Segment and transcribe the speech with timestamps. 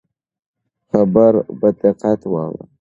[0.89, 2.63] خبره په دقت واوره.